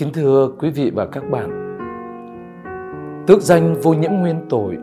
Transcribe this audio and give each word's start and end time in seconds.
Kính 0.00 0.12
thưa 0.12 0.50
quý 0.58 0.70
vị 0.70 0.90
và 0.94 1.06
các 1.06 1.30
bạn, 1.30 1.76
tước 3.26 3.42
danh 3.42 3.74
vô 3.82 3.94
nhiễm 3.94 4.12
nguyên 4.12 4.36
tội 4.48 4.78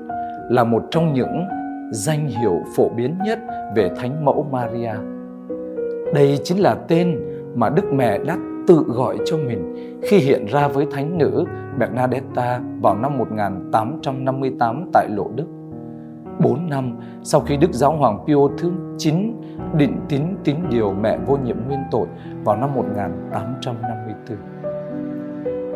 là 0.49 0.63
một 0.63 0.83
trong 0.91 1.13
những 1.13 1.45
danh 1.91 2.27
hiệu 2.27 2.59
phổ 2.75 2.89
biến 2.89 3.17
nhất 3.25 3.39
về 3.75 3.89
Thánh 3.95 4.25
Mẫu 4.25 4.47
Maria. 4.51 4.93
Đây 6.13 6.39
chính 6.43 6.61
là 6.61 6.75
tên 6.87 7.19
mà 7.55 7.69
Đức 7.69 7.93
Mẹ 7.93 8.17
đã 8.17 8.37
tự 8.67 8.83
gọi 8.87 9.17
cho 9.25 9.37
mình 9.37 9.75
khi 10.01 10.17
hiện 10.17 10.45
ra 10.45 10.67
với 10.67 10.85
Thánh 10.91 11.17
nữ 11.17 11.45
Bernadetta 11.79 12.59
vào 12.81 12.95
năm 12.95 13.17
1858 13.17 14.89
tại 14.93 15.07
Lộ 15.09 15.31
Đức. 15.35 15.47
Bốn 16.39 16.69
năm 16.69 16.99
sau 17.23 17.41
khi 17.41 17.57
Đức 17.57 17.73
Giáo 17.73 17.91
Hoàng 17.91 18.19
Pio 18.27 18.47
thứ 18.57 18.71
9 18.97 19.33
định 19.77 19.99
tín 20.09 20.21
tín 20.43 20.55
điều 20.69 20.93
mẹ 20.93 21.17
vô 21.25 21.37
nhiễm 21.37 21.57
nguyên 21.67 21.79
tội 21.91 22.07
vào 22.43 22.57
năm 22.57 22.75
1854. 22.75 24.66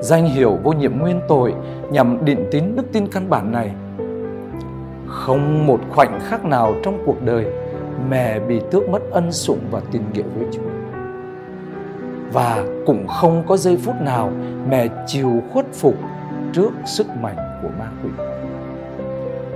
Danh 0.01 0.25
hiệu 0.25 0.59
vô 0.63 0.71
nhiệm 0.71 0.99
nguyên 0.99 1.21
tội 1.27 1.53
nhằm 1.91 2.25
định 2.25 2.45
tín 2.51 2.63
đức 2.75 2.83
tin 2.91 3.07
căn 3.07 3.29
bản 3.29 3.51
này. 3.51 3.71
Không 5.07 5.67
một 5.67 5.79
khoảnh 5.89 6.19
khắc 6.19 6.45
nào 6.45 6.75
trong 6.83 7.03
cuộc 7.05 7.21
đời 7.25 7.45
mẹ 8.09 8.39
bị 8.39 8.61
tước 8.71 8.89
mất 8.89 9.01
ân 9.11 9.31
sủng 9.31 9.59
và 9.71 9.81
tình 9.91 10.01
nghĩa 10.13 10.23
với 10.37 10.47
Chúa. 10.51 10.61
Và 12.33 12.63
cũng 12.85 13.07
không 13.07 13.43
có 13.47 13.57
giây 13.57 13.77
phút 13.77 13.95
nào 14.01 14.31
mẹ 14.69 14.87
chịu 15.07 15.41
khuất 15.53 15.65
phục 15.73 15.95
trước 16.53 16.71
sức 16.85 17.07
mạnh 17.21 17.37
của 17.61 17.69
ma 17.79 17.89
quỷ. 18.03 18.09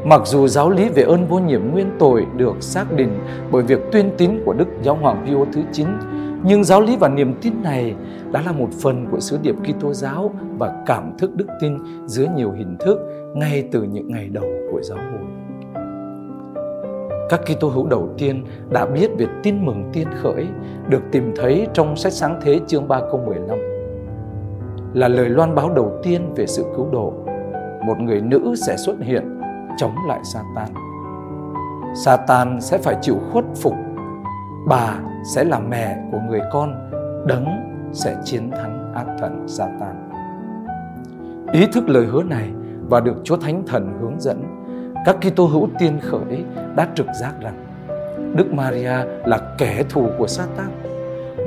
Mặc 0.05 0.22
dù 0.26 0.48
giáo 0.48 0.70
lý 0.70 0.90
về 0.90 1.04
ơn 1.04 1.27
vô 1.27 1.40
nhiệm 1.40 1.72
nguyên 1.72 1.91
tội 2.00 2.26
được 2.38 2.55
xác 2.60 2.91
định 2.96 3.20
bởi 3.52 3.64
việc 3.64 3.80
tuyên 3.91 4.12
tín 4.18 4.32
của 4.46 4.54
Đức 4.54 4.68
Giáo 4.84 4.96
Hoàng 4.96 5.26
Pio 5.26 5.46
thứ 5.54 5.62
9, 5.72 5.88
nhưng 6.44 6.64
giáo 6.64 6.82
lý 6.82 6.98
và 6.98 7.10
niềm 7.10 7.34
tin 7.42 7.54
này 7.64 7.96
đã 8.32 8.42
là 8.46 8.52
một 8.52 8.70
phần 8.82 9.08
của 9.12 9.20
sứ 9.20 9.38
điệp 9.42 9.56
Kitô 9.64 9.94
giáo 9.94 10.32
và 10.58 10.84
cảm 10.86 11.12
thức 11.18 11.36
đức 11.36 11.48
tin 11.60 11.78
dưới 12.06 12.28
nhiều 12.28 12.52
hình 12.52 12.78
thức 12.80 13.00
ngay 13.36 13.70
từ 13.72 13.84
những 13.84 14.08
ngày 14.08 14.27
đầu 14.27 14.46
của 14.72 14.82
giáo 14.82 14.98
hội. 14.98 15.27
Các 17.30 17.42
Kitô 17.46 17.68
hữu 17.68 17.88
đầu 17.88 18.10
tiên 18.18 18.46
đã 18.70 18.86
biết 18.86 19.12
về 19.18 19.26
tin 19.44 19.66
mừng 19.66 19.90
tiên 19.94 20.08
khởi 20.22 20.48
được 20.90 21.02
tìm 21.12 21.34
thấy 21.36 21.68
trong 21.74 21.96
sách 21.96 22.14
sáng 22.14 22.40
thế 22.42 22.60
chương 22.68 22.88
3 22.88 22.99
câu 22.99 23.24
15 23.26 23.60
là 24.96 25.08
lời 25.08 25.30
loan 25.30 25.55
báo 25.55 25.70
đầu 25.70 25.99
tiên 26.04 26.34
về 26.36 26.48
sự 26.48 26.66
cứu 26.76 26.88
độ. 26.92 27.14
Một 27.86 27.99
người 27.99 28.22
nữ 28.22 28.55
sẽ 28.68 28.77
xuất 28.77 28.96
hiện, 29.02 29.40
chống 29.77 29.96
lại 30.08 30.20
Satan. 30.34 30.70
Satan 32.05 32.62
sẽ 32.62 32.77
phải 32.77 32.96
chịu 33.02 33.18
khuất 33.32 33.46
phục. 33.55 33.74
Bà 34.68 34.99
sẽ 35.35 35.44
là 35.44 35.60
mẹ 35.60 35.98
của 36.12 36.20
người 36.30 36.41
con, 36.52 36.90
đấng 37.27 37.46
sẽ 37.94 38.16
chiến 38.24 38.52
thắng 38.52 38.94
ác 38.94 39.05
thần 39.20 39.46
Satan. 39.48 40.10
Ý 41.52 41.68
thức 41.74 41.90
lời 41.90 42.05
hứa 42.05 42.24
này 42.24 42.49
và 42.90 42.99
được 42.99 43.16
Chúa 43.24 43.38
Thánh 43.38 43.63
Thần 43.68 43.98
hướng 44.02 44.20
dẫn, 44.20 44.43
các 45.05 45.18
Kitô 45.21 45.46
hữu 45.46 45.70
tiên 45.80 45.99
khởi 46.02 46.46
đã 46.76 46.88
trực 46.96 47.08
giác 47.21 47.34
rằng 47.41 47.66
Đức 48.36 48.54
Maria 48.54 48.98
là 49.26 49.40
kẻ 49.58 49.84
thù 49.90 50.10
của 50.18 50.27
Satan. 50.27 50.70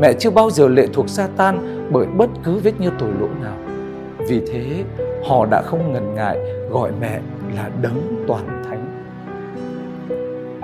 Mẹ 0.01 0.13
chưa 0.13 0.31
bao 0.31 0.51
giờ 0.51 0.69
lệ 0.69 0.87
thuộc 0.93 1.09
Satan 1.09 1.89
bởi 1.93 2.07
bất 2.07 2.31
cứ 2.45 2.59
vết 2.59 2.81
như 2.81 2.91
tội 2.99 3.11
lỗi 3.21 3.31
nào. 3.43 3.57
Vì 4.29 4.43
thế, 4.53 4.85
họ 5.29 5.47
đã 5.51 5.63
không 5.63 5.93
ngần 5.93 6.15
ngại 6.15 6.39
gọi 6.71 6.91
mẹ 7.01 7.21
là 7.57 7.71
đấng 7.83 8.25
toàn 8.29 8.63
thánh. 8.69 8.85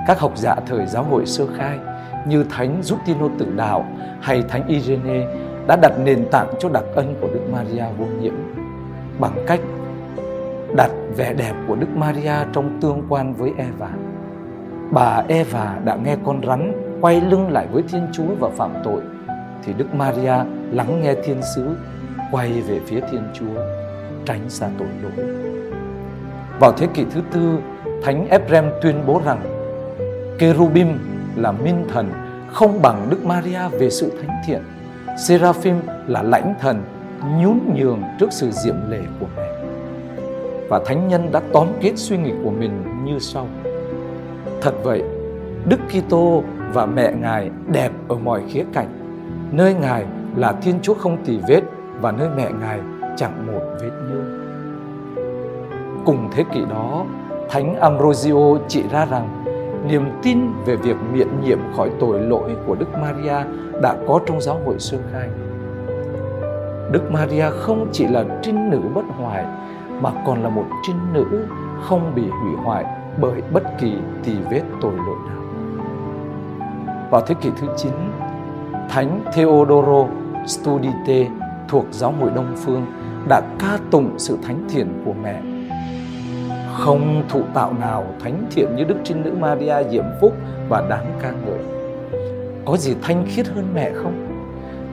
Các 0.07 0.21
học 0.21 0.33
giả 0.37 0.57
thời 0.67 0.87
giáo 0.87 1.03
hội 1.03 1.27
sơ 1.27 1.47
khai 1.57 1.79
như 2.27 2.45
Thánh 2.51 2.79
Giustino 2.83 3.29
Tử 3.39 3.47
Đạo 3.57 3.87
hay 4.21 4.43
Thánh 4.49 4.69
Irene 4.69 5.27
đã 5.67 5.77
đặt 5.83 5.93
nền 5.99 6.27
tảng 6.31 6.49
cho 6.59 6.69
đặc 6.69 6.85
ân 6.95 7.15
của 7.21 7.29
Đức 7.35 7.41
Maria 7.53 7.85
vô 7.99 8.07
nhiễm 8.21 8.35
bằng 9.19 9.45
cách 9.47 9.61
đặt 10.77 10.91
vẻ 11.17 11.35
đẹp 11.35 11.55
của 11.69 11.75
Đức 11.75 11.97
Maria 11.97 12.35
trong 12.53 12.81
tương 12.81 13.03
quan 13.09 13.35
với 13.35 13.53
Eva. 13.59 13.89
Bà 14.91 15.23
Eva 15.29 15.79
đã 15.85 15.97
nghe 16.05 16.17
con 16.25 16.41
rắn 16.47 16.73
quay 17.01 17.21
lưng 17.21 17.51
lại 17.51 17.67
với 17.73 17.83
Thiên 17.89 18.07
Chúa 18.13 18.35
và 18.41 18.49
phạm 18.49 18.71
tội 18.85 19.01
thì 19.65 19.73
Đức 19.73 19.95
Maria 19.95 20.35
lắng 20.71 21.01
nghe 21.03 21.15
thiên 21.25 21.41
sứ 21.55 21.77
quay 22.31 22.63
về 22.69 22.81
phía 22.87 23.01
Thiên 23.01 23.23
Chúa 23.35 23.61
tránh 24.27 24.49
xa 24.49 24.69
tội 24.79 24.89
lỗi. 25.03 25.27
Vào 26.61 26.73
thế 26.73 26.87
kỷ 26.95 27.05
thứ 27.15 27.21
tư, 27.33 27.59
Thánh 28.03 28.29
Ephrem 28.29 28.65
tuyên 28.83 28.95
bố 29.07 29.21
rằng 29.25 29.41
Kerubim 30.39 30.99
là 31.37 31.53
minh 31.53 31.85
thần 31.93 32.11
không 32.55 32.83
bằng 32.83 33.07
Đức 33.11 33.25
Maria 33.25 33.69
về 33.73 33.91
sự 33.91 34.13
thánh 34.21 34.37
thiện. 34.47 34.63
Seraphim 35.29 35.77
là 36.07 36.23
lãnh 36.23 36.55
thần 36.61 36.83
nhún 37.41 37.59
nhường 37.75 38.03
trước 38.21 38.33
sự 38.33 38.51
diệm 38.51 38.75
lệ 38.91 39.01
của 39.21 39.27
mẹ. 39.37 39.49
Và 40.69 40.81
thánh 40.87 41.09
nhân 41.09 41.33
đã 41.33 41.41
tóm 41.53 41.69
kết 41.81 41.93
suy 41.97 42.17
nghĩ 42.17 42.33
của 42.45 42.51
mình 42.51 43.05
như 43.05 43.19
sau. 43.19 43.49
Thật 44.61 44.75
vậy, 44.83 45.03
Đức 45.69 45.81
Kitô 45.89 46.43
và 46.73 46.87
mẹ 46.87 47.13
Ngài 47.21 47.51
đẹp 47.73 47.91
ở 48.09 48.17
mọi 48.17 48.43
khía 48.49 48.65
cạnh. 48.73 48.89
Nơi 49.53 49.75
Ngài 49.75 50.05
là 50.37 50.53
Thiên 50.53 50.75
Chúa 50.83 50.95
không 50.95 51.25
tì 51.25 51.39
vết 51.49 51.61
và 52.01 52.13
nơi 52.13 52.29
mẹ 52.37 52.51
Ngài 52.61 52.81
chẳng 53.17 53.47
một 53.47 53.63
vết 53.81 53.91
nhơ. 54.09 54.25
Cùng 56.07 56.29
thế 56.33 56.45
kỷ 56.53 56.61
đó, 56.71 57.05
Thánh 57.51 57.77
Ambrosio 57.81 58.59
chỉ 58.69 58.83
ra 58.91 59.07
rằng 59.07 59.45
niềm 59.87 60.11
tin 60.23 60.39
về 60.67 60.77
việc 60.77 60.97
miễn 61.13 61.29
nhiệm 61.45 61.59
khỏi 61.77 61.91
tội 62.01 62.21
lỗi 62.21 62.57
của 62.67 62.75
Đức 62.75 62.89
Maria 63.01 63.37
đã 63.83 63.97
có 64.09 64.21
trong 64.27 64.41
giáo 64.41 64.61
hội 64.65 64.79
sơ 64.79 64.99
khai. 65.13 65.29
Đức 66.91 67.11
Maria 67.13 67.51
không 67.51 67.89
chỉ 67.93 68.07
là 68.07 68.25
trinh 68.43 68.71
nữ 68.71 68.81
bất 68.95 69.05
hoại 69.19 69.45
mà 70.01 70.11
còn 70.27 70.43
là 70.43 70.49
một 70.49 70.65
trinh 70.87 71.13
nữ 71.13 71.47
không 71.83 72.13
bị 72.15 72.23
hủy 72.23 72.53
hoại 72.65 72.85
bởi 73.21 73.43
bất 73.53 73.63
kỳ 73.79 73.95
tỳ 74.25 74.33
vết 74.51 74.63
tội 74.81 74.93
lỗi 74.97 75.17
nào. 75.29 75.43
Vào 77.11 77.21
thế 77.27 77.35
kỷ 77.41 77.51
thứ 77.61 77.67
9, 77.77 77.93
Thánh 78.89 79.21
Theodoro 79.35 80.07
Studite 80.47 81.29
thuộc 81.69 81.87
giáo 81.91 82.15
hội 82.21 82.31
Đông 82.35 82.57
Phương 82.57 82.87
đã 83.29 83.43
ca 83.59 83.79
tụng 83.91 84.11
sự 84.19 84.39
thánh 84.43 84.65
thiện 84.69 85.03
của 85.05 85.13
mẹ 85.23 85.41
không 86.79 87.23
thụ 87.29 87.43
tạo 87.55 87.73
nào 87.81 88.05
thánh 88.21 88.47
thiện 88.51 88.77
như 88.77 88.85
Đức 88.85 88.97
Trinh 89.05 89.23
Nữ 89.23 89.33
Maria 89.41 89.75
diễm 89.91 90.05
phúc 90.21 90.33
và 90.69 90.87
đáng 90.89 91.07
ca 91.23 91.31
ngợi. 91.31 91.59
Có 92.65 92.77
gì 92.77 92.95
thanh 93.03 93.27
khiết 93.29 93.47
hơn 93.47 93.65
mẹ 93.75 93.91
không? 93.95 94.29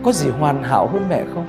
Có 0.04 0.12
gì 0.12 0.30
hoàn 0.30 0.64
hảo 0.64 0.88
hơn 0.88 1.04
mẹ 1.10 1.24
không? 1.34 1.46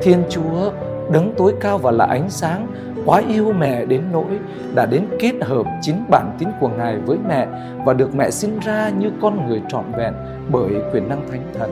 Thiên 0.00 0.22
Chúa 0.28 0.72
đấng 1.12 1.34
tối 1.36 1.54
cao 1.60 1.78
và 1.78 1.90
là 1.90 2.04
ánh 2.04 2.30
sáng, 2.30 2.66
quá 3.06 3.22
yêu 3.28 3.52
mẹ 3.52 3.84
đến 3.84 4.02
nỗi 4.12 4.38
đã 4.74 4.86
đến 4.86 5.06
kết 5.18 5.34
hợp 5.42 5.66
chính 5.82 6.04
bản 6.10 6.36
tính 6.38 6.48
của 6.60 6.68
Ngài 6.68 6.96
với 6.96 7.18
mẹ 7.28 7.46
và 7.84 7.92
được 7.92 8.14
mẹ 8.14 8.30
sinh 8.30 8.58
ra 8.58 8.88
như 8.88 9.10
con 9.22 9.46
người 9.46 9.62
trọn 9.68 9.84
vẹn 9.96 10.14
bởi 10.50 10.70
quyền 10.92 11.08
năng 11.08 11.28
thánh 11.30 11.42
thần 11.58 11.70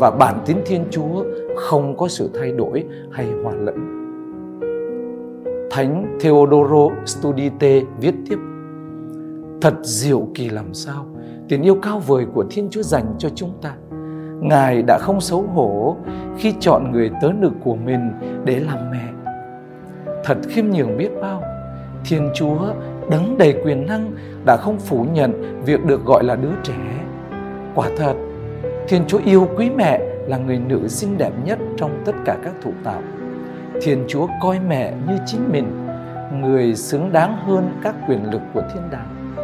và 0.00 0.10
bản 0.10 0.40
tính 0.46 0.62
Thiên 0.66 0.84
Chúa 0.90 1.24
không 1.56 1.96
có 1.96 2.08
sự 2.08 2.30
thay 2.40 2.52
đổi 2.52 2.84
hay 3.12 3.26
hòa 3.44 3.52
lẫn. 3.60 4.01
Thánh 5.72 6.18
Theodoro 6.20 6.88
Studite 7.06 7.80
viết 8.00 8.14
tiếp 8.28 8.38
Thật 9.60 9.74
diệu 9.82 10.28
kỳ 10.34 10.48
làm 10.48 10.74
sao 10.74 11.06
Tình 11.48 11.62
yêu 11.62 11.78
cao 11.82 11.98
vời 11.98 12.26
của 12.34 12.44
Thiên 12.50 12.68
Chúa 12.70 12.82
dành 12.82 13.14
cho 13.18 13.28
chúng 13.34 13.52
ta. 13.62 13.74
Ngài 14.40 14.82
đã 14.82 14.98
không 14.98 15.20
xấu 15.20 15.42
hổ 15.42 15.96
khi 16.38 16.54
chọn 16.60 16.92
người 16.92 17.10
tớ 17.22 17.28
nữ 17.38 17.50
của 17.64 17.76
mình 17.76 18.10
để 18.44 18.60
làm 18.60 18.78
mẹ. 18.90 19.32
Thật 20.24 20.36
khiêm 20.48 20.64
nhường 20.70 20.96
biết 20.96 21.10
bao 21.20 21.42
Thiên 22.04 22.30
Chúa 22.34 22.58
đấng 23.10 23.38
đầy 23.38 23.54
quyền 23.64 23.86
năng 23.86 24.12
đã 24.46 24.56
không 24.56 24.78
phủ 24.78 25.06
nhận 25.12 25.62
việc 25.64 25.84
được 25.84 26.04
gọi 26.04 26.24
là 26.24 26.36
đứa 26.36 26.52
trẻ. 26.62 27.04
Quả 27.74 27.88
thật, 27.96 28.14
Thiên 28.88 29.02
Chúa 29.06 29.20
yêu 29.24 29.48
quý 29.56 29.70
mẹ 29.70 30.00
là 30.26 30.36
người 30.36 30.58
nữ 30.58 30.88
xinh 30.88 31.18
đẹp 31.18 31.32
nhất 31.44 31.58
trong 31.76 32.02
tất 32.04 32.14
cả 32.24 32.38
các 32.44 32.52
thụ 32.62 32.70
tạo 32.84 33.02
Thiên 33.82 34.04
Chúa 34.08 34.26
coi 34.42 34.60
mẹ 34.68 34.92
như 35.08 35.16
chính 35.26 35.52
mình, 35.52 35.86
người 36.40 36.74
xứng 36.74 37.12
đáng 37.12 37.36
hơn 37.46 37.70
các 37.82 37.94
quyền 38.08 38.30
lực 38.32 38.40
của 38.54 38.62
thiên 38.74 38.82
đàng. 38.90 39.36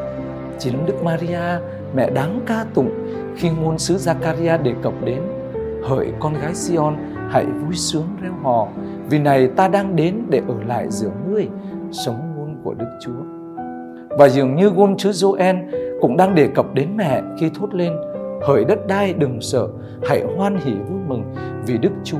Chính 0.59 0.87
Đức 0.87 1.03
Maria, 1.05 1.41
mẹ 1.95 2.11
đáng 2.11 2.41
ca 2.47 2.65
tụng 2.75 2.91
khi 3.37 3.51
ngôn 3.51 3.79
sứ 3.79 3.97
Zakaria 3.97 4.63
đề 4.63 4.75
cập 4.83 4.93
đến 5.05 5.23
Hỡi 5.85 6.13
con 6.21 6.35
gái 6.35 6.55
Sion, 6.55 6.97
hãy 7.31 7.47
vui 7.47 7.75
sướng 7.75 8.07
reo 8.23 8.33
hò, 8.43 8.69
vì 9.11 9.19
này 9.19 9.49
ta 9.57 9.69
đang 9.69 9.97
đến 9.97 10.23
để 10.31 10.43
ở 10.49 10.55
lại 10.67 10.87
giữa 10.91 11.11
ngươi, 11.29 11.49
sống 11.93 12.35
ngôn 12.37 12.57
của 12.65 12.75
Đức 12.75 12.99
Chúa. 13.01 13.23
Và 14.19 14.29
dường 14.29 14.55
như 14.55 14.71
ngôn 14.71 14.99
sứ 14.99 15.11
Joel 15.11 15.57
cũng 16.01 16.17
đang 16.17 16.35
đề 16.35 16.49
cập 16.55 16.75
đến 16.75 16.97
mẹ 16.97 17.23
khi 17.41 17.51
thốt 17.55 17.75
lên 17.75 17.93
Hỡi 18.43 18.65
đất 18.65 18.87
đai 18.87 19.13
đừng 19.13 19.41
sợ, 19.41 19.69
hãy 20.09 20.25
hoan 20.37 20.59
hỉ 20.65 20.75
vui 20.75 21.01
mừng 21.09 21.23
vì 21.67 21.79
Đức 21.79 21.93
Chúa 22.05 22.19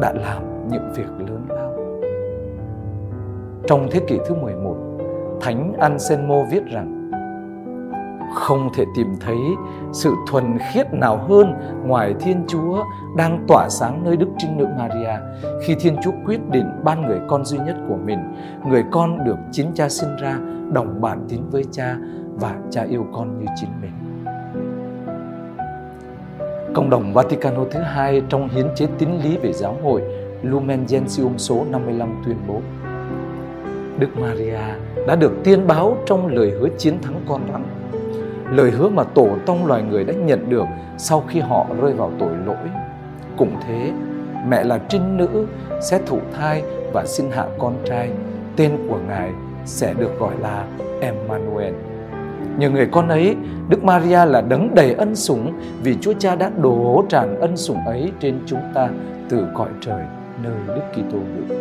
đã 0.00 0.12
làm 0.12 0.57
những 0.70 0.92
việc 0.94 1.08
lớn 1.18 1.46
lao. 1.48 1.72
Trong 3.66 3.88
thế 3.90 4.00
kỷ 4.08 4.18
thứ 4.28 4.34
11, 4.34 4.76
Thánh 5.40 5.72
Anselmo 5.78 6.44
viết 6.50 6.62
rằng 6.72 6.98
không 8.34 8.68
thể 8.74 8.84
tìm 8.96 9.06
thấy 9.20 9.38
sự 9.92 10.14
thuần 10.30 10.58
khiết 10.58 10.94
nào 10.94 11.16
hơn 11.16 11.54
ngoài 11.86 12.14
Thiên 12.20 12.44
Chúa 12.48 12.84
đang 13.16 13.44
tỏa 13.48 13.68
sáng 13.68 14.04
nơi 14.04 14.16
Đức 14.16 14.28
Trinh 14.38 14.56
Nữ 14.56 14.66
Maria 14.78 15.12
khi 15.62 15.76
Thiên 15.80 15.96
Chúa 16.02 16.12
quyết 16.26 16.40
định 16.50 16.70
ban 16.84 17.02
người 17.02 17.18
con 17.28 17.44
duy 17.44 17.58
nhất 17.58 17.76
của 17.88 17.96
mình, 17.96 18.18
người 18.68 18.84
con 18.90 19.24
được 19.24 19.36
chính 19.52 19.70
cha 19.74 19.88
sinh 19.88 20.16
ra, 20.16 20.38
đồng 20.72 21.00
bản 21.00 21.26
tín 21.28 21.40
với 21.50 21.64
cha 21.70 21.96
và 22.34 22.54
cha 22.70 22.82
yêu 22.82 23.06
con 23.12 23.38
như 23.38 23.46
chính 23.56 23.70
mình. 23.82 23.92
Cộng 26.74 26.90
đồng 26.90 27.12
Vaticano 27.12 27.64
thứ 27.70 27.80
hai 27.80 28.22
trong 28.28 28.48
hiến 28.48 28.66
chế 28.74 28.86
tín 28.98 29.08
lý 29.24 29.36
về 29.36 29.52
giáo 29.52 29.76
hội 29.82 30.02
Lumen 30.42 30.86
Gentium 30.88 31.36
số 31.36 31.64
55 31.70 32.22
tuyên 32.26 32.36
bố 32.48 32.60
Đức 33.98 34.18
Maria 34.18 34.60
đã 35.06 35.16
được 35.16 35.32
tiên 35.44 35.66
báo 35.66 35.96
trong 36.06 36.26
lời 36.26 36.50
hứa 36.50 36.68
chiến 36.78 37.02
thắng 37.02 37.20
con 37.28 37.40
rắn 37.52 37.62
lời 38.50 38.70
hứa 38.70 38.88
mà 38.88 39.04
tổ 39.04 39.28
tông 39.46 39.66
loài 39.66 39.82
người 39.82 40.04
đã 40.04 40.14
nhận 40.14 40.50
được 40.50 40.64
sau 40.98 41.24
khi 41.28 41.40
họ 41.40 41.66
rơi 41.80 41.92
vào 41.92 42.12
tội 42.18 42.32
lỗi. 42.46 42.68
Cũng 43.36 43.56
thế, 43.66 43.92
mẹ 44.48 44.64
là 44.64 44.78
trinh 44.88 45.16
nữ 45.16 45.46
sẽ 45.80 46.00
thụ 46.06 46.18
thai 46.36 46.62
và 46.92 47.06
sinh 47.06 47.30
hạ 47.30 47.46
con 47.58 47.74
trai, 47.84 48.10
tên 48.56 48.72
của 48.88 48.98
Ngài 49.08 49.30
sẽ 49.64 49.94
được 49.94 50.18
gọi 50.18 50.34
là 50.40 50.66
Emmanuel. 51.00 51.74
Nhờ 52.58 52.70
người 52.70 52.88
con 52.92 53.08
ấy, 53.08 53.36
Đức 53.68 53.84
Maria 53.84 54.24
là 54.26 54.40
đấng 54.40 54.74
đầy 54.74 54.94
ân 54.94 55.16
sủng 55.16 55.52
vì 55.82 55.96
Chúa 56.00 56.12
Cha 56.18 56.36
đã 56.36 56.50
đổ 56.62 57.04
tràn 57.08 57.40
ân 57.40 57.56
sủng 57.56 57.86
ấy 57.86 58.12
trên 58.20 58.40
chúng 58.46 58.62
ta 58.74 58.88
từ 59.28 59.46
cõi 59.54 59.68
trời 59.80 60.04
nơi 60.42 60.54
Đức 60.66 60.82
Kitô 60.92 61.18
ngự. 61.18 61.54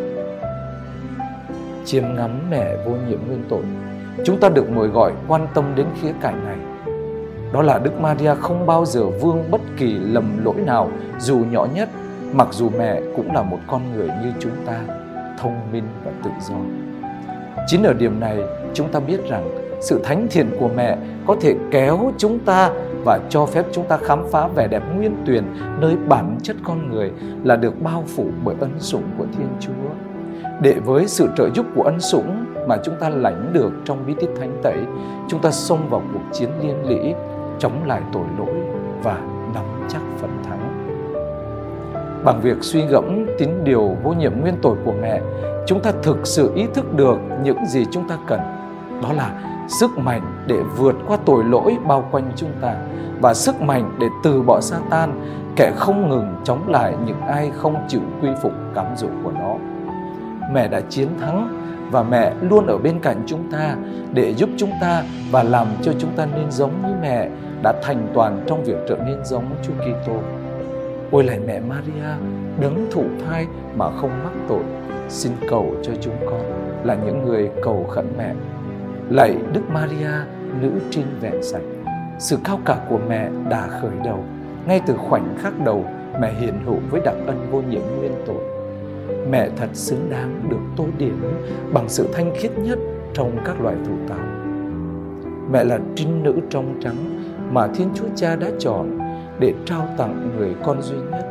Chiêm 1.85 2.03
ngắm 2.15 2.49
mẹ 2.49 2.75
vô 2.85 2.91
nhiễm 3.09 3.19
nguyên 3.27 3.43
tội, 3.49 3.63
chúng 4.25 4.39
ta 4.39 4.49
được 4.49 4.69
mời 4.69 4.87
gọi 4.87 5.11
quan 5.27 5.47
tâm 5.53 5.63
đến 5.75 5.85
khía 6.01 6.11
cạnh 6.21 6.45
này 6.45 6.57
đó 7.53 7.61
là 7.61 7.79
Đức 7.79 7.99
Maria 7.99 8.35
không 8.35 8.65
bao 8.65 8.85
giờ 8.85 9.05
vương 9.07 9.51
bất 9.51 9.61
kỳ 9.77 9.93
lầm 9.99 10.45
lỗi 10.45 10.55
nào 10.65 10.89
dù 11.19 11.37
nhỏ 11.51 11.67
nhất, 11.73 11.89
mặc 12.33 12.47
dù 12.51 12.69
mẹ 12.77 13.01
cũng 13.15 13.33
là 13.33 13.43
một 13.43 13.57
con 13.67 13.81
người 13.93 14.07
như 14.07 14.33
chúng 14.39 14.65
ta, 14.65 14.81
thông 15.39 15.71
minh 15.71 15.83
và 16.05 16.11
tự 16.23 16.29
do. 16.49 16.55
Chính 17.67 17.83
ở 17.83 17.93
điểm 17.93 18.19
này, 18.19 18.37
chúng 18.73 18.89
ta 18.91 18.99
biết 18.99 19.29
rằng 19.29 19.49
sự 19.81 20.01
thánh 20.03 20.27
thiện 20.31 20.49
của 20.59 20.69
mẹ 20.75 20.97
có 21.27 21.35
thể 21.41 21.55
kéo 21.71 22.11
chúng 22.17 22.39
ta 22.39 22.71
và 23.05 23.19
cho 23.29 23.45
phép 23.45 23.65
chúng 23.71 23.85
ta 23.85 23.97
khám 23.97 24.23
phá 24.31 24.47
vẻ 24.47 24.67
đẹp 24.67 24.83
nguyên 24.95 25.15
tuyền 25.25 25.43
nơi 25.79 25.95
bản 26.07 26.37
chất 26.43 26.55
con 26.63 26.89
người 26.91 27.11
là 27.43 27.55
được 27.55 27.81
bao 27.81 28.03
phủ 28.07 28.25
bởi 28.43 28.55
ân 28.59 28.71
sủng 28.77 29.03
của 29.17 29.25
Thiên 29.37 29.47
Chúa. 29.59 29.89
Để 30.61 30.75
với 30.85 31.07
sự 31.07 31.27
trợ 31.37 31.49
giúp 31.55 31.65
của 31.75 31.83
ân 31.83 31.99
sủng 31.99 32.45
mà 32.67 32.77
chúng 32.83 32.95
ta 32.99 33.09
lãnh 33.09 33.53
được 33.53 33.71
trong 33.85 34.03
bí 34.07 34.13
tích 34.19 34.29
thánh 34.39 34.57
tẩy, 34.63 34.77
chúng 35.27 35.41
ta 35.41 35.51
xông 35.51 35.89
vào 35.89 36.01
cuộc 36.13 36.33
chiến 36.33 36.49
liên 36.61 36.89
lỉ 36.89 37.13
chống 37.59 37.83
lại 37.85 38.01
tội 38.13 38.25
lỗi 38.39 38.55
và 39.03 39.17
nắm 39.53 39.65
chắc 39.89 40.01
phần 40.17 40.29
thắng. 40.43 40.57
Bằng 42.23 42.41
việc 42.41 42.57
suy 42.61 42.85
gẫm 42.85 43.25
tín 43.37 43.49
điều 43.63 43.97
vô 44.03 44.13
nhiệm 44.13 44.41
nguyên 44.41 44.55
tội 44.61 44.75
của 44.85 44.93
mẹ, 45.01 45.21
chúng 45.65 45.79
ta 45.79 45.91
thực 46.03 46.27
sự 46.27 46.51
ý 46.55 46.65
thức 46.73 46.93
được 46.95 47.17
những 47.43 47.65
gì 47.65 47.85
chúng 47.91 48.09
ta 48.09 48.17
cần. 48.27 48.39
Đó 49.03 49.13
là 49.13 49.31
sức 49.67 49.97
mạnh 49.97 50.45
để 50.47 50.59
vượt 50.77 50.95
qua 51.07 51.17
tội 51.25 51.43
lỗi 51.43 51.77
bao 51.87 52.07
quanh 52.11 52.31
chúng 52.35 52.51
ta 52.61 52.75
và 53.21 53.33
sức 53.33 53.61
mạnh 53.61 53.95
để 53.99 54.07
từ 54.23 54.41
bỏ 54.41 54.61
Satan, 54.61 55.21
kẻ 55.55 55.71
không 55.75 56.09
ngừng 56.09 56.35
chống 56.43 56.69
lại 56.69 56.93
những 57.05 57.21
ai 57.21 57.51
không 57.55 57.75
chịu 57.87 58.01
quy 58.21 58.29
phục 58.41 58.51
cám 58.75 58.85
dỗ 58.97 59.07
của 59.23 59.31
nó. 59.31 59.55
Mẹ 60.53 60.67
đã 60.67 60.81
chiến 60.89 61.07
thắng 61.19 61.63
và 61.91 62.03
mẹ 62.03 62.33
luôn 62.41 62.67
ở 62.67 62.77
bên 62.77 62.99
cạnh 62.99 63.23
chúng 63.25 63.51
ta 63.51 63.75
để 64.13 64.33
giúp 64.33 64.49
chúng 64.57 64.71
ta 64.81 65.03
và 65.31 65.43
làm 65.43 65.67
cho 65.81 65.91
chúng 65.99 66.11
ta 66.15 66.27
nên 66.35 66.51
giống 66.51 66.71
như 66.87 66.93
mẹ 67.01 67.29
đã 67.63 67.73
thành 67.83 68.07
toàn 68.13 68.43
trong 68.47 68.63
việc 68.63 68.77
trở 68.89 68.97
nên 69.05 69.25
giống 69.25 69.45
Chúa 69.63 69.73
Kitô. 69.73 70.13
Ôi 71.11 71.23
lạy 71.23 71.39
mẹ 71.47 71.59
Maria, 71.59 72.23
đứng 72.59 72.87
thụ 72.91 73.03
thai 73.25 73.47
mà 73.75 73.91
không 73.91 74.23
mắc 74.23 74.33
tội, 74.47 74.63
xin 75.09 75.31
cầu 75.49 75.75
cho 75.83 75.93
chúng 76.01 76.15
con 76.29 76.41
là 76.83 76.95
những 77.05 77.25
người 77.25 77.49
cầu 77.63 77.85
khẩn 77.89 78.05
mẹ. 78.17 78.33
Lạy 79.09 79.35
Đức 79.53 79.61
Maria, 79.69 80.11
nữ 80.61 80.71
trinh 80.89 81.05
vẹn 81.21 81.43
sạch, 81.43 81.61
sự 82.19 82.37
cao 82.43 82.59
cả 82.65 82.85
của 82.89 82.99
mẹ 83.09 83.29
đã 83.49 83.67
khởi 83.67 83.91
đầu 84.05 84.23
ngay 84.67 84.81
từ 84.87 84.97
khoảnh 84.97 85.37
khắc 85.39 85.53
đầu 85.65 85.85
mẹ 86.21 86.33
hiện 86.33 86.53
hữu 86.65 86.75
với 86.89 87.01
đặc 87.05 87.15
ân 87.27 87.47
vô 87.51 87.61
nhiễm 87.61 87.81
nguyên 87.97 88.11
tội. 88.25 88.43
Mẹ 89.29 89.49
thật 89.57 89.69
xứng 89.73 90.09
đáng 90.09 90.49
được 90.49 90.57
tô 90.77 90.85
điểm 90.97 91.21
bằng 91.73 91.89
sự 91.89 92.07
thanh 92.13 92.31
khiết 92.35 92.51
nhất 92.57 92.79
trong 93.13 93.37
các 93.45 93.61
loài 93.61 93.75
thủ 93.87 93.93
tạo. 94.09 94.27
Mẹ 95.51 95.63
là 95.63 95.79
trinh 95.95 96.23
nữ 96.23 96.33
trong 96.49 96.79
trắng 96.81 97.23
mà 97.51 97.67
Thiên 97.67 97.89
Chúa 97.95 98.07
Cha 98.15 98.35
đã 98.35 98.47
chọn 98.59 98.99
để 99.39 99.53
trao 99.65 99.87
tặng 99.97 100.29
người 100.37 100.55
con 100.63 100.81
duy 100.81 100.97
nhất. 101.11 101.25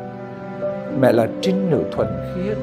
Mẹ 1.00 1.12
là 1.12 1.28
trinh 1.40 1.70
nữ 1.70 1.82
thuần 1.93 2.08
khiết 2.34 2.58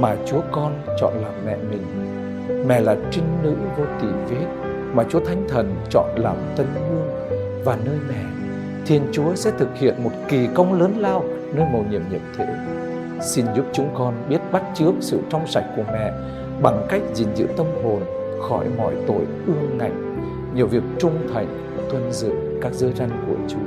mà 0.00 0.16
Chúa 0.26 0.40
Con 0.52 0.72
chọn 1.00 1.12
làm 1.22 1.32
mẹ 1.46 1.56
mình. 1.70 2.21
Mẹ 2.66 2.80
là 2.80 2.96
trinh 3.10 3.24
nữ 3.42 3.54
vô 3.78 3.84
tỷ 4.00 4.08
vết 4.28 4.46
mà 4.94 5.04
Chúa 5.08 5.20
Thánh 5.20 5.44
Thần 5.48 5.74
chọn 5.90 6.10
làm 6.16 6.36
tân 6.56 6.66
hương 6.74 7.08
và 7.64 7.78
nơi 7.84 7.96
mẹ 8.08 8.24
Thiên 8.86 9.02
Chúa 9.12 9.34
sẽ 9.34 9.50
thực 9.58 9.76
hiện 9.76 10.04
một 10.04 10.10
kỳ 10.28 10.48
công 10.54 10.72
lớn 10.72 10.94
lao 10.98 11.24
nơi 11.54 11.66
mầu 11.72 11.84
nhiệm 11.90 12.02
nhiệm 12.10 12.20
thể. 12.36 12.46
Xin 13.20 13.46
giúp 13.56 13.64
chúng 13.72 13.88
con 13.94 14.14
biết 14.28 14.40
bắt 14.52 14.62
chước 14.74 14.94
sự 15.00 15.20
trong 15.30 15.46
sạch 15.46 15.64
của 15.76 15.82
mẹ 15.92 16.12
bằng 16.62 16.86
cách 16.88 17.02
gìn 17.14 17.28
giữ 17.34 17.46
tâm 17.56 17.66
hồn 17.84 18.02
khỏi 18.48 18.66
mọi 18.76 18.94
tội 19.06 19.26
ương 19.46 19.78
ngạnh, 19.78 20.16
nhiều 20.54 20.66
việc 20.66 20.82
trung 20.98 21.26
thành, 21.34 21.46
tuân 21.90 22.12
giữ 22.12 22.32
các 22.60 22.72
giới 22.72 22.92
răn 22.92 23.10
của 23.26 23.36
Chúa. 23.48 23.58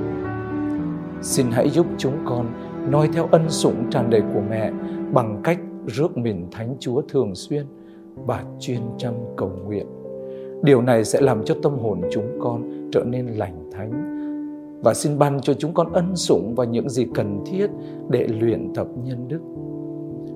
Xin 1.22 1.46
hãy 1.52 1.70
giúp 1.70 1.86
chúng 1.98 2.18
con 2.26 2.46
noi 2.92 3.10
theo 3.14 3.28
ân 3.32 3.50
sủng 3.50 3.90
tràn 3.92 4.10
đầy 4.10 4.22
của 4.34 4.42
mẹ 4.50 4.72
bằng 5.12 5.42
cách 5.44 5.60
rước 5.88 6.18
mình 6.18 6.48
Thánh 6.52 6.76
Chúa 6.80 7.02
thường 7.02 7.36
xuyên 7.36 7.66
và 8.16 8.44
chuyên 8.60 8.82
chăm 8.98 9.14
cầu 9.38 9.52
nguyện. 9.66 9.88
Điều 10.64 10.82
này 10.82 11.06
sẽ 11.06 11.22
làm 11.22 11.44
cho 11.46 11.56
tâm 11.64 11.80
hồn 11.80 12.02
chúng 12.12 12.40
con 12.40 12.90
trở 12.92 13.04
nên 13.04 13.28
lành 13.28 13.70
thánh 13.72 13.92
và 14.84 14.94
xin 14.94 15.18
ban 15.18 15.42
cho 15.42 15.54
chúng 15.54 15.74
con 15.74 15.94
ân 15.94 16.16
sủng 16.16 16.54
và 16.56 16.66
những 16.66 16.90
gì 16.90 17.06
cần 17.14 17.44
thiết 17.46 17.68
để 18.10 18.28
luyện 18.28 18.74
tập 18.76 18.88
nhân 19.04 19.28
đức. 19.28 19.42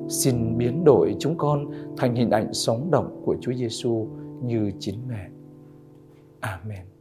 Xin 0.10 0.58
biến 0.58 0.84
đổi 0.84 1.16
chúng 1.20 1.38
con 1.38 1.66
thành 1.98 2.16
hình 2.16 2.30
ảnh 2.30 2.54
sống 2.54 2.92
động 2.92 3.22
của 3.26 3.36
Chúa 3.42 3.54
Giêsu 3.54 4.08
như 4.44 4.72
chính 4.80 4.96
mẹ. 5.08 5.30
Amen. 6.40 6.99